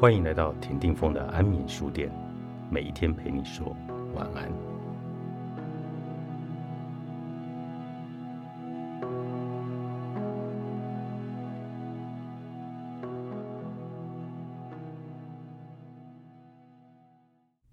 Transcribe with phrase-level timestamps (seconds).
[0.00, 2.10] 欢迎来到田定峰的安眠书店，
[2.70, 3.76] 每一天陪你说
[4.14, 4.50] 晚安。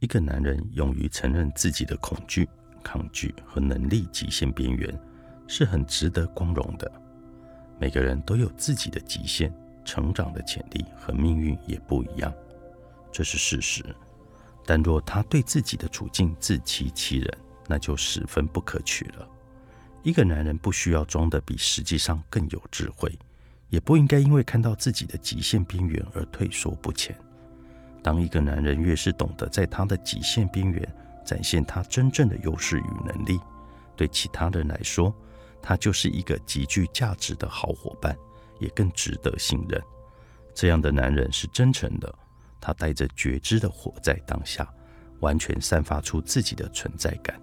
[0.00, 2.48] 一个男人勇于承认自己的恐惧、
[2.82, 4.92] 抗拒和能力极限边缘，
[5.46, 6.90] 是很值得光荣的。
[7.78, 9.48] 每个人都有自己的极限。
[9.86, 12.30] 成长的潜力和命运也不一样，
[13.10, 13.82] 这是事实。
[14.66, 19.26] 但若他对自己的处境自欺欺人，那就十分不可取了。
[20.02, 23.16] 一个男人不需要装得比实际上更有智慧，
[23.70, 27.16] 也不应该因为看到自己的极限边缘而退缩不前。
[28.02, 33.40] 当一个男人越是懂得在他的极限边缘展现他真正的优势与能力，
[33.96, 35.14] 对其他人来说，
[35.60, 38.16] 他就是一个极具价值的好伙伴。
[38.58, 39.80] 也更值得信任。
[40.54, 42.12] 这样的男人是真诚的，
[42.60, 44.68] 他带着觉知的活在当下，
[45.20, 47.40] 完全散发出自己的存在感。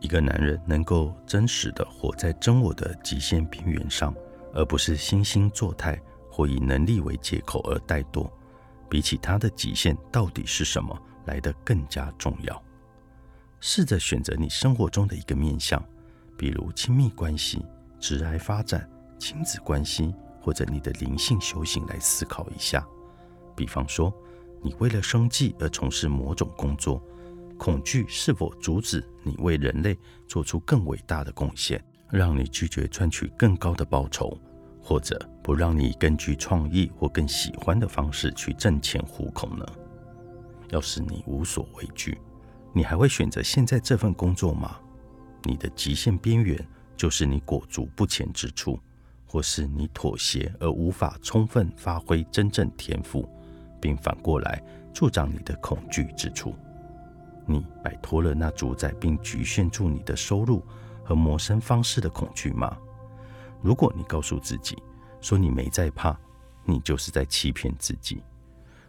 [0.00, 4.14] 一个男人能够真实的活在真我的极限边缘上，
[4.54, 8.30] 而不是惺惺作态或以能力为借口而怠惰，
[8.88, 12.62] 比起他的极限到底是什么来得更加重要。
[13.60, 15.82] 试着选择你生活中的一个面向，
[16.38, 17.64] 比如亲密关系、
[17.98, 20.14] 直癌发展、亲子关系。
[20.46, 22.86] 或者你的灵性修行来思考一下，
[23.56, 24.14] 比方说，
[24.62, 27.02] 你为了生计而从事某种工作，
[27.58, 34.38] 恐惧是否阻止你为人类做出更伟大的贡献，让你拒绝赚取更高的报酬，
[34.80, 39.66] 或者不让你根据创意或更喜欢的方式去挣钱糊口呢？
[40.70, 42.16] 要是你无所畏惧，
[42.72, 44.78] 你还会选择现在这份工作吗？
[45.42, 46.56] 你的极限边缘
[46.96, 48.78] 就是你裹足不前之处。
[49.26, 53.28] 或是你妥协而无法充分发挥真正天赋，
[53.80, 54.62] 并反过来
[54.94, 56.54] 助长你的恐惧之处，
[57.44, 60.64] 你摆脱了那主宰并局限住你的收入
[61.04, 62.76] 和谋生方式的恐惧吗？
[63.60, 64.76] 如果你告诉自己
[65.20, 66.16] 说你没在怕，
[66.64, 68.22] 你就是在欺骗自己。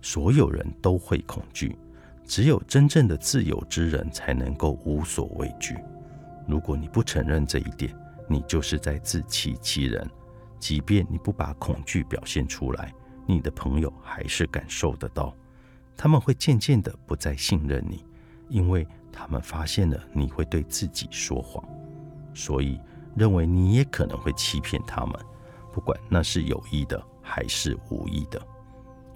[0.00, 1.76] 所有人都会恐惧，
[2.24, 5.76] 只有真正的自由之人才能够无所畏惧。
[6.48, 7.94] 如果你不承认这一点，
[8.28, 10.08] 你就是在自欺欺人。
[10.60, 12.92] 即便你不把恐惧表现出来，
[13.26, 15.34] 你的朋友还是感受得到。
[15.96, 18.04] 他们会渐渐的不再信任你，
[18.48, 21.64] 因为他们发现了你会对自己说谎，
[22.34, 22.78] 所以
[23.16, 25.14] 认为你也可能会欺骗他们，
[25.72, 28.40] 不管那是有意的还是无意的。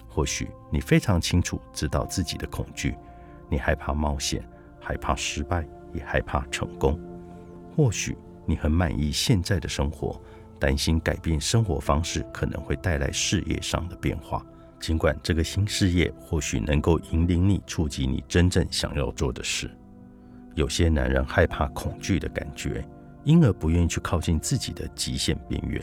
[0.07, 2.95] 或许你非常清楚知道自己的恐惧，
[3.49, 4.47] 你害怕冒险，
[4.79, 6.99] 害怕失败，也害怕成功。
[7.75, 10.21] 或许你很满意现在的生活。
[10.59, 14.45] 担心改变生活方式可能会带来事业上的变化，
[14.79, 19.69] 尽管这个新事业或许能够引领你触及你真正想要做的事。
[20.55, 22.87] 有些男人害怕恐惧的感觉，
[23.23, 25.81] 因而不愿意去靠近自己的极限边缘。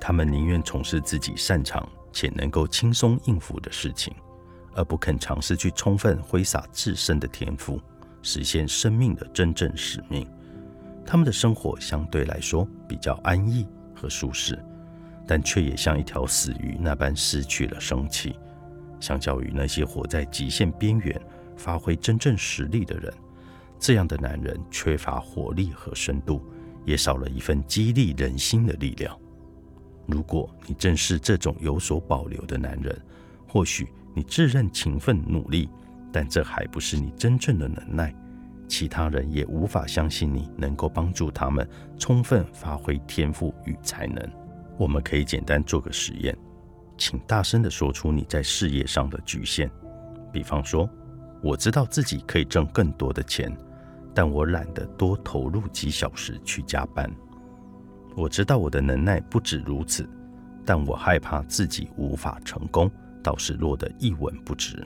[0.00, 4.14] 他们宁愿从事自己擅长且能够轻松应付的事情，
[4.74, 7.80] 而不肯尝试去充分挥洒自身的天赋，
[8.22, 10.26] 实现生命的真正使命。
[11.06, 13.66] 他们的生活相对来说比较安逸。
[14.04, 14.62] 和舒适，
[15.26, 18.38] 但却也像一条死鱼那般失去了生气。
[19.00, 21.18] 相较于那些活在极限边缘、
[21.56, 23.10] 发挥真正实力的人，
[23.78, 26.42] 这样的男人缺乏活力和深度，
[26.84, 29.18] 也少了一份激励人心的力量。
[30.06, 32.94] 如果你正是这种有所保留的男人，
[33.48, 35.70] 或许你自认勤奋努力，
[36.12, 38.14] 但这还不是你真正的能耐。
[38.66, 44.26] 其他人也无法相信你能够帮助他们充分发挥天赋与才能。
[44.76, 46.36] 我们可以简单做个实验，
[46.98, 49.70] 请大声地说出你在事业上的局限。
[50.32, 50.88] 比方说，
[51.42, 53.56] 我知道自己可以挣更多的钱，
[54.12, 57.08] 但我懒得多投入几小时去加班。
[58.16, 60.08] 我知道我的能耐不止如此，
[60.64, 62.90] 但我害怕自己无法成功，
[63.22, 64.84] 倒是落得一文不值。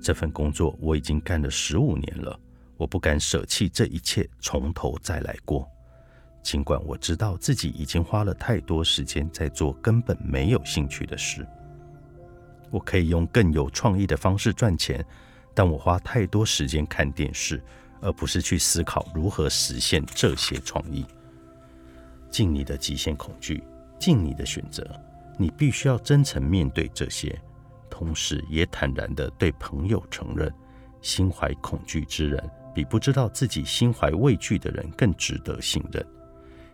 [0.00, 2.38] 这份工作我已经干了十五年了。
[2.78, 5.68] 我不敢舍弃这一切，从头再来过。
[6.42, 11.46] 尽管我知道自己已经花了太多时间在做根本没有兴趣的事，
[12.70, 15.04] 我可以用更有创意的方式赚钱，
[15.52, 17.62] 但我花太多时间看电视，
[18.00, 21.04] 而不是去思考如何实现这些创意。
[22.30, 23.62] 尽你的极限恐惧，
[23.98, 24.88] 尽你的选择，
[25.36, 27.38] 你必须要真诚面对这些，
[27.90, 30.50] 同时也坦然地对朋友承认，
[31.02, 32.50] 心怀恐惧之人。
[32.78, 36.06] 比不知道自己心怀畏惧的人更值得信任。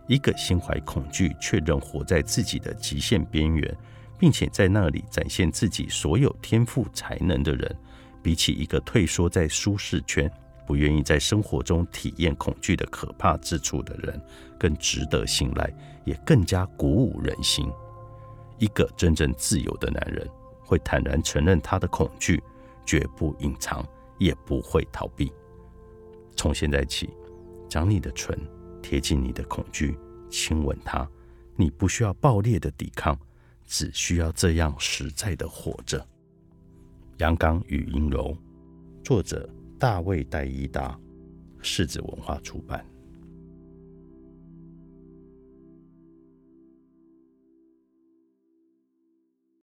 [0.05, 3.75] 一个心怀恐惧却仍活在自己的极限边缘，
[4.19, 7.75] 并且在那里展现自己所有天赋才能的人，
[8.21, 10.31] 比起一个退缩在舒适圈、
[10.67, 14.21] 不愿意在生活中体验恐惧的可怕之处的人，
[14.59, 15.67] 更值得信赖，
[16.03, 17.67] 也更加鼓舞人心。
[18.59, 20.29] 一个真正自由的男人，
[20.63, 22.39] 会坦然承认他的恐惧，
[22.85, 23.83] 绝不隐藏，
[24.19, 25.33] 也不会逃避。
[26.35, 27.09] 从现在起，
[27.69, 28.37] 将你的唇
[28.81, 29.97] 贴近你的恐惧，
[30.29, 31.09] 亲吻它。
[31.55, 33.17] 你不需要爆裂的抵抗。
[33.67, 36.07] 只需要这样实在的活着。
[37.17, 38.37] 阳刚与阴柔，
[39.03, 39.49] 作者
[39.79, 40.95] 大卫戴伊达，
[41.63, 42.85] 世子文化出版。